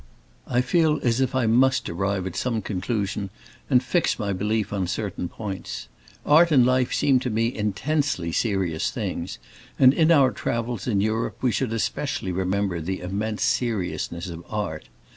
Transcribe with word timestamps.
I 0.47 0.61
feel 0.61 0.99
as 1.03 1.21
if 1.21 1.35
I 1.35 1.45
must 1.45 1.87
arrive 1.87 2.25
at 2.25 2.35
some 2.35 2.63
conclusion 2.63 3.29
and 3.69 3.83
fix 3.83 4.17
my 4.17 4.33
belief 4.33 4.73
on 4.73 4.87
certain 4.87 5.29
points. 5.29 5.89
Art 6.25 6.49
and 6.51 6.65
life 6.65 6.91
seem 6.91 7.19
to 7.19 7.29
me 7.29 7.55
intensely 7.55 8.31
serious 8.31 8.89
things, 8.89 9.37
and 9.77 9.93
in 9.93 10.11
our 10.11 10.31
travels 10.31 10.87
in 10.87 11.01
Europe 11.01 11.37
we 11.43 11.51
should 11.51 11.71
especially 11.71 12.31
remember 12.31 12.81
the 12.81 12.99
immense 13.01 13.43
seriousness 13.43 14.25
of 14.27 14.43
Art. 14.49 14.89